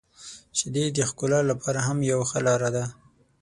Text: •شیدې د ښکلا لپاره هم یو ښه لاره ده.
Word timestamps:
•شیدې 0.57 0.85
د 0.95 0.99
ښکلا 1.09 1.39
لپاره 1.51 1.79
هم 1.87 1.97
یو 2.11 2.19
ښه 2.29 2.39
لاره 2.45 2.69
ده. 2.75 2.85